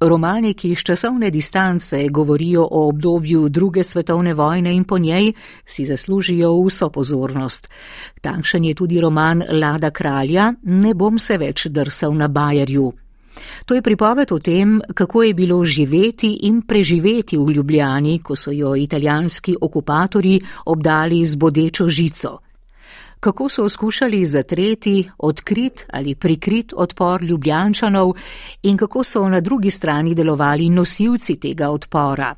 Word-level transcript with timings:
Romani, 0.00 0.54
ki 0.54 0.70
iz 0.70 0.82
časovne 0.84 1.30
distance 1.30 2.08
govorijo 2.10 2.68
o 2.70 2.88
obdobju 2.88 3.48
druge 3.48 3.84
svetovne 3.84 4.34
vojne 4.34 4.74
in 4.76 4.84
po 4.84 4.98
njej, 4.98 5.32
si 5.64 5.84
zaslužijo 5.84 6.52
vso 6.66 6.90
pozornost. 6.90 7.68
Takšen 8.20 8.64
je 8.64 8.74
tudi 8.74 9.00
roman 9.00 9.42
Lada 9.50 9.90
kralja 9.90 10.52
Ne 10.62 10.94
bom 10.94 11.18
se 11.18 11.38
več 11.38 11.66
drsal 11.66 12.14
na 12.14 12.28
Bajerju. 12.28 12.92
To 13.64 13.74
je 13.74 13.82
pripoved 13.82 14.32
o 14.32 14.38
tem, 14.38 14.80
kako 14.94 15.22
je 15.22 15.34
bilo 15.34 15.64
živeti 15.64 16.38
in 16.42 16.62
preživeti 16.62 17.38
v 17.38 17.52
Ljubljani, 17.52 18.18
ko 18.18 18.36
so 18.36 18.52
jo 18.52 18.76
italijanski 18.76 19.56
okupatori 19.60 20.40
obdali 20.66 21.26
z 21.26 21.36
bodečo 21.36 21.88
žico 21.88 22.38
kako 23.20 23.48
so 23.48 23.68
skušali 23.68 24.26
zatreti, 24.26 25.10
odkrit 25.18 25.86
ali 25.92 26.14
prikrit 26.14 26.72
odpor 26.76 27.22
ljubljančanov 27.22 28.12
in 28.62 28.76
kako 28.76 29.04
so 29.04 29.28
na 29.28 29.40
drugi 29.40 29.70
strani 29.70 30.14
delovali 30.14 30.68
nosilci 30.68 31.36
tega 31.40 31.70
odpora. 31.70 32.34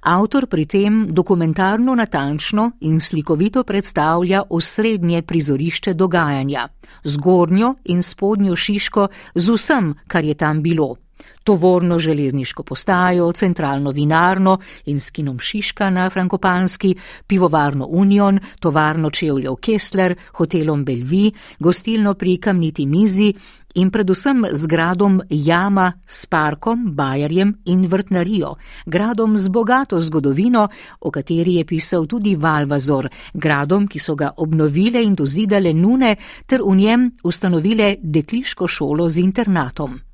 Avtor 0.00 0.46
pri 0.46 0.66
tem 0.66 1.06
dokumentarno 1.10 1.94
natančno 1.94 2.70
in 2.80 3.00
slikovito 3.00 3.64
predstavlja 3.64 4.42
osrednje 4.50 5.22
prizorišče 5.22 5.94
dogajanja, 5.94 6.68
zgornjo 7.04 7.74
in 7.84 8.02
spodnjo 8.02 8.56
Šiško 8.56 9.08
z 9.34 9.50
vsem, 9.52 9.94
kar 10.06 10.24
je 10.24 10.34
tam 10.34 10.62
bilo 10.62 10.96
tovorno 11.44 11.98
železniško 11.98 12.62
postajo, 12.62 13.32
centralno 13.32 13.90
vinarno 13.90 14.58
in 14.84 15.00
skinom 15.00 15.38
Šiška 15.38 15.90
na 15.90 16.10
Frankopanski, 16.10 16.94
pivovarno 17.26 17.86
Union, 17.88 18.40
tovarno 18.60 19.10
čevljev 19.10 19.54
Kessler, 19.54 20.14
hotelom 20.32 20.84
Belvi, 20.84 21.32
gostilno 21.58 22.14
pri 22.14 22.36
Kamniti 22.36 22.86
mizi 22.86 23.34
in 23.74 23.90
predvsem 23.90 24.46
z 24.52 24.66
gradom 24.66 25.20
Jama 25.30 25.92
s 26.06 26.26
parkom, 26.26 26.94
bajarjem 26.94 27.54
in 27.64 27.86
vrtnarijo, 27.86 28.54
gradom 28.86 29.38
z 29.38 29.48
bogato 29.48 30.00
zgodovino, 30.00 30.68
o 31.00 31.10
kateri 31.10 31.54
je 31.54 31.64
pisal 31.64 32.06
tudi 32.06 32.36
Valvazor, 32.36 33.08
gradom, 33.34 33.88
ki 33.88 33.98
so 33.98 34.14
ga 34.14 34.32
obnovile 34.36 35.02
in 35.02 35.14
dozidale 35.14 35.72
nune 35.72 36.16
ter 36.46 36.62
v 36.62 36.76
njem 36.76 37.10
ustanovile 37.22 37.96
dekliško 38.02 38.68
šolo 38.68 39.08
z 39.08 39.18
internatom. 39.18 40.11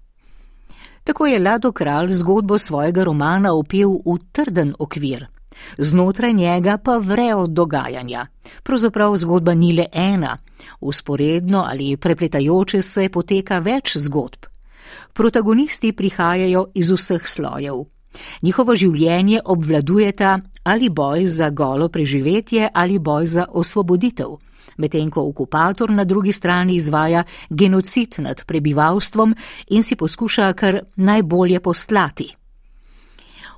Tako 1.08 1.26
je 1.26 1.38
Lado 1.38 1.72
kralj 1.72 2.12
zgodbo 2.12 2.58
svojega 2.58 3.04
romana 3.04 3.54
upel 3.54 3.88
v 4.04 4.18
trden 4.32 4.74
okvir. 4.78 5.26
Znotraj 5.78 6.32
njega 6.32 6.76
pa 6.78 6.98
vre 6.98 7.34
od 7.34 7.50
dogajanja. 7.50 8.26
Pravzaprav 8.62 9.16
zgodba 9.16 9.54
ni 9.54 9.72
le 9.72 9.86
ena, 9.92 10.36
usporedno 10.80 11.64
ali 11.70 11.96
prepletajoče 11.96 12.82
se 12.82 13.08
poteka 13.08 13.58
več 13.58 13.96
zgodb. 13.96 14.44
Protagonisti 15.12 15.92
prihajajo 15.92 16.66
iz 16.74 16.90
vseh 16.90 17.24
slojev. 17.24 17.84
Njihovo 18.42 18.76
življenje 18.76 19.40
obvladujeta 19.44 20.38
ali 20.68 20.88
boj 20.88 21.26
za 21.26 21.50
golo 21.50 21.88
preživetje 21.88 22.68
ali 22.74 22.98
boj 22.98 23.26
za 23.26 23.46
osvoboditev 23.52 24.36
medtem 24.78 25.10
ko 25.10 25.26
okupator 25.28 25.90
na 25.90 26.04
drugi 26.04 26.32
strani 26.32 26.74
izvaja 26.74 27.24
genocid 27.50 28.14
nad 28.18 28.44
prebivalstvom 28.44 29.34
in 29.68 29.82
si 29.82 29.96
poskuša 29.96 30.52
kar 30.52 30.80
najbolje 30.96 31.60
postlati. 31.60 32.34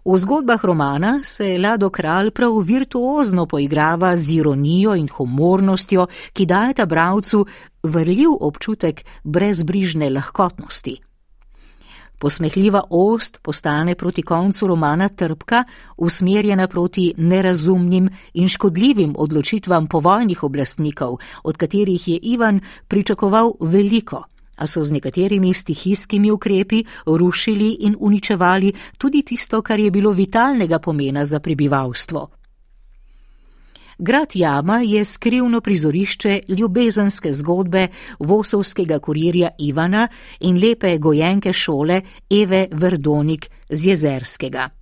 V 0.04 0.16
zgodbah 0.16 0.64
romana 0.64 1.20
se 1.22 1.58
Lado 1.58 1.90
kralj 1.90 2.30
prav 2.30 2.56
virtuozno 2.64 3.46
poigrava 3.46 4.16
z 4.16 4.32
ironijo 4.32 4.94
in 4.96 5.08
humornostjo, 5.08 6.06
ki 6.32 6.46
dajeta 6.46 6.86
bravcu 6.86 7.44
vrljiv 7.82 8.30
občutek 8.40 9.04
brezbrižne 9.24 10.10
lahkotnosti. 10.10 11.09
Posmehljiva 12.20 12.82
ost 12.90 13.38
postane 13.42 13.94
proti 13.94 14.22
koncu 14.22 14.66
romana 14.66 15.08
trpka, 15.08 15.64
usmerjena 15.96 16.66
proti 16.68 17.14
nerazumnim 17.16 18.10
in 18.34 18.48
škodljivim 18.48 19.14
odločitvam 19.18 19.86
povojnih 19.86 20.42
oblastnikov, 20.42 21.16
od 21.44 21.56
katerih 21.56 22.08
je 22.08 22.18
Ivan 22.22 22.60
pričakoval 22.88 23.52
veliko, 23.60 24.22
a 24.56 24.66
so 24.66 24.84
z 24.84 24.92
nekaterimi 24.92 25.54
stihijskimi 25.54 26.30
ukrepi 26.30 26.84
rušili 27.06 27.76
in 27.80 27.96
uničevali 27.98 28.72
tudi 28.98 29.22
tisto, 29.22 29.62
kar 29.62 29.80
je 29.80 29.90
bilo 29.90 30.12
vitalnega 30.12 30.78
pomena 30.78 31.24
za 31.24 31.40
prebivalstvo. 31.40 32.39
Grad 34.02 34.28
Jama 34.34 34.80
je 34.84 35.04
skrivno 35.04 35.60
prizorišče 35.60 36.40
ljubezenske 36.48 37.32
zgodbe 37.32 37.88
vosovskega 38.18 38.98
kurirja 38.98 39.50
Ivana 39.58 40.08
in 40.40 40.56
lepe 40.56 40.98
gojenke 40.98 41.52
šole 41.52 42.02
Eve 42.30 42.66
Verdonik 42.72 43.50
z 43.70 43.86
Jezerskega. 43.86 44.79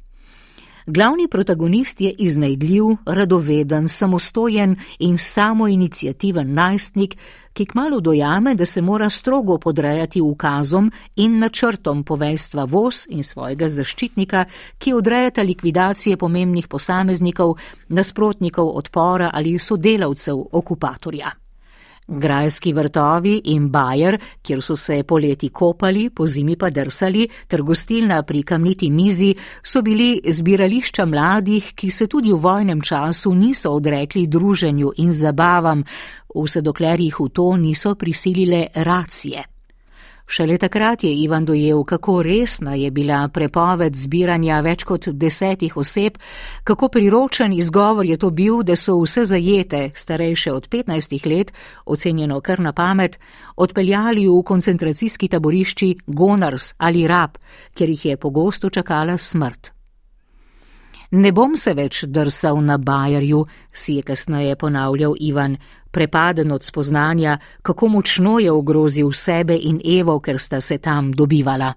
Glavni 0.90 1.28
protagonist 1.28 2.00
je 2.00 2.10
iznajdljiv, 2.18 2.84
radoveden, 3.06 3.88
samostojen 3.88 4.76
in 4.98 5.18
samoinicijativen 5.18 6.54
najstnik, 6.54 7.16
ki 7.52 7.66
kmalo 7.66 8.00
dojame, 8.00 8.54
da 8.54 8.66
se 8.66 8.82
mora 8.82 9.10
strogo 9.10 9.58
podrejati 9.58 10.20
ukazom 10.20 10.92
in 11.16 11.38
načrtom 11.38 12.04
poveljstva 12.04 12.64
voz 12.64 13.04
in 13.08 13.24
svojega 13.24 13.68
zaščitnika, 13.68 14.44
ki 14.78 14.92
odrejata 14.92 15.42
likvidacije 15.42 16.16
pomembnih 16.16 16.68
posameznikov, 16.68 17.54
nasprotnikov 17.88 18.72
odpora 18.76 19.30
ali 19.34 19.58
sodelavcev 19.58 20.40
okupatorja. 20.52 21.30
Grajski 22.08 22.72
vrtovi 22.72 23.34
in 23.44 23.68
bajer, 23.68 24.18
kjer 24.42 24.62
so 24.62 24.76
se 24.76 25.02
poleti 25.04 25.48
kopali, 25.48 26.08
po 26.10 26.26
zimi 26.26 26.56
pa 26.56 26.70
drsali, 26.70 27.28
ter 27.46 27.62
gostilna 27.62 28.22
pri 28.22 28.42
kamniti 28.42 28.90
mizi, 28.90 29.34
so 29.62 29.82
bili 29.82 30.20
zbirališča 30.24 31.04
mladih, 31.04 31.74
ki 31.74 31.90
se 31.90 32.06
tudi 32.06 32.32
v 32.32 32.40
vojnem 32.40 32.80
času 32.80 33.34
niso 33.34 33.70
odrekli 33.70 34.26
druženju 34.26 34.92
in 34.96 35.12
zabavam, 35.12 35.84
vse 36.34 36.64
dokler 36.64 37.00
jih 37.00 37.20
v 37.20 37.28
to 37.28 37.56
niso 37.56 37.94
prisilile 37.94 38.66
racije. 38.74 39.57
Šele 40.30 40.58
takrat 40.58 41.04
je 41.04 41.14
Ivan 41.22 41.44
dojel, 41.44 41.84
kako 41.84 42.22
resna 42.22 42.74
je 42.74 42.90
bila 42.90 43.28
prepoved 43.28 43.96
zbiranja 43.96 44.60
več 44.60 44.84
kot 44.84 45.08
desetih 45.08 45.76
oseb, 45.76 46.18
kako 46.64 46.88
priročen 46.88 47.52
izgovor 47.52 48.04
je 48.06 48.16
to 48.16 48.30
bil, 48.30 48.60
da 48.62 48.76
so 48.76 48.98
vse 49.00 49.24
zajete, 49.24 49.90
starejše 49.94 50.52
od 50.52 50.68
petnajstih 50.68 51.26
let, 51.26 51.52
ocenjeno 51.86 52.40
kar 52.40 52.60
na 52.60 52.72
pamet, 52.72 53.18
odpeljali 53.56 54.26
v 54.28 54.42
koncentracijski 54.44 55.28
taborišči 55.28 55.94
Gonars 56.06 56.74
ali 56.76 57.06
Rab, 57.08 57.40
kjer 57.74 57.88
jih 57.88 58.04
je 58.04 58.16
pogosto 58.16 58.70
čakala 58.70 59.16
smrt. 59.18 59.77
Ne 61.10 61.32
bom 61.32 61.56
se 61.56 61.72
več 61.74 62.04
drsal 62.04 62.60
na 62.60 62.76
bajarju, 62.76 63.44
si 63.72 63.94
je 63.96 64.02
kasneje 64.02 64.56
ponavljal 64.56 65.14
Ivan, 65.20 65.56
prepaden 65.90 66.52
od 66.52 66.62
spoznanja, 66.62 67.38
kako 67.62 67.88
močno 67.88 68.38
je 68.38 68.52
ogrozil 68.52 69.12
sebe 69.12 69.56
in 69.56 69.80
Evo, 69.98 70.20
ker 70.20 70.38
sta 70.38 70.60
se 70.60 70.78
tam 70.78 71.12
dobivala. 71.12 71.72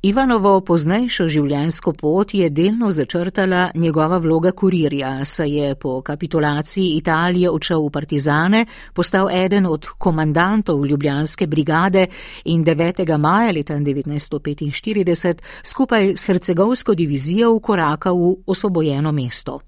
Ivanovo 0.00 0.62
poznejšo 0.64 1.26
življenjsko 1.28 1.92
pot 1.92 2.30
je 2.32 2.46
delno 2.56 2.88
začrtala 2.88 3.66
njegova 3.76 4.16
vloga 4.24 4.54
kurirja, 4.56 5.10
saj 5.28 5.50
je 5.52 5.74
po 5.76 5.98
kapitulaciji 6.00 6.94
Italije 6.96 7.50
odšel 7.52 7.84
v 7.84 7.90
partizane, 7.92 8.62
postal 8.96 9.28
eden 9.28 9.68
od 9.68 9.90
komandantov 10.00 10.86
Ljubljanske 10.88 11.46
brigade 11.46 12.06
in 12.48 12.64
9. 12.64 13.04
maja 13.18 13.52
leta 13.52 13.76
1945 13.76 15.44
skupaj 15.68 16.16
s 16.16 16.24
hercegovsko 16.24 16.96
divizijo 16.96 17.52
ukorakal 17.60 18.16
v 18.16 18.34
osvobojeno 18.46 19.12
mesto. 19.12 19.60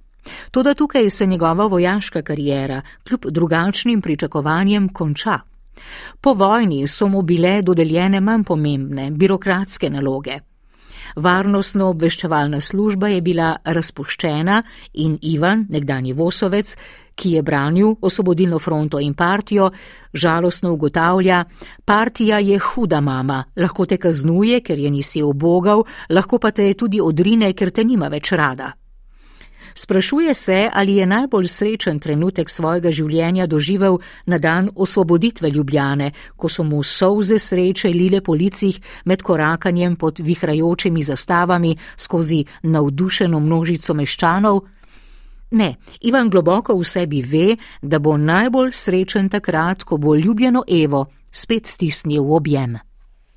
Toda 0.51 0.73
tukaj 0.75 1.11
se 1.11 1.27
njegova 1.27 1.67
vojaška 1.67 2.23
karijera 2.23 2.81
kljub 3.05 3.29
drugačnim 3.29 4.01
pričakovanjem 4.01 4.89
konča. 4.89 5.52
Po 6.21 6.35
vojni 6.35 6.89
so 6.89 7.09
mu 7.09 7.23
bile 7.23 7.63
dodeljene 7.63 8.21
manj 8.21 8.45
pomembne 8.45 9.11
birokratske 9.11 9.91
naloge. 9.91 10.41
Varnostno 11.17 11.89
obveščevalna 11.93 12.61
služba 12.61 13.09
je 13.09 13.21
bila 13.21 13.57
razpuščena 13.65 14.63
in 14.93 15.19
Ivan, 15.23 15.67
nekdani 15.69 16.13
Vosovec, 16.13 16.77
ki 17.15 17.33
je 17.37 17.43
branil 17.43 17.95
osvobodilno 18.01 18.59
fronto 18.59 19.01
in 19.01 19.15
partijo, 19.15 19.71
žalostno 20.15 20.73
ugotavlja, 20.73 21.45
partija 21.85 22.39
je 22.39 22.59
huda 22.59 23.01
mama, 23.01 23.45
lahko 23.57 23.87
te 23.87 23.97
kaznuje, 23.97 24.61
ker 24.61 24.79
je 24.79 24.91
nisi 24.91 25.23
obogal, 25.23 25.85
lahko 26.09 26.39
pa 26.39 26.51
te 26.51 26.73
tudi 26.75 27.01
odrine, 27.01 27.53
ker 27.53 27.71
te 27.71 27.85
nima 27.85 28.09
več 28.09 28.33
rada. 28.33 28.73
Sprašuje 29.75 30.35
se, 30.35 30.71
ali 30.73 30.97
je 30.97 31.07
najbolj 31.07 31.47
srečen 31.47 32.01
trenutek 32.01 32.51
svojega 32.51 32.91
življenja 32.91 33.47
doživel 33.47 33.99
na 34.27 34.39
dan 34.39 34.71
osvoboditve 34.75 35.51
Ljubljane, 35.51 36.11
ko 36.37 36.49
so 36.49 36.63
mu 36.63 36.83
solze 36.83 37.39
sreče 37.39 37.89
lile 37.89 38.21
po 38.21 38.35
licih 38.35 38.81
med 39.05 39.23
korakanjem 39.23 39.97
pod 39.97 40.19
vihrajočimi 40.19 41.03
zastavami 41.03 41.77
skozi 41.97 42.45
navdušeno 42.63 43.41
množico 43.41 43.95
meščanov. 43.95 44.61
Ne, 45.51 45.75
Ivan 46.01 46.31
globoko 46.31 46.79
v 46.79 46.85
sebi 46.85 47.23
ve, 47.23 47.57
da 47.83 47.99
bo 47.99 48.17
najbolj 48.17 48.73
srečen 48.73 49.29
takrat, 49.29 49.85
ko 49.85 49.97
bo 49.97 50.15
ljubljeno 50.15 50.65
Evo 50.69 51.07
spet 51.33 51.67
stisnil 51.67 52.25
v 52.25 52.33
objem. 52.33 52.79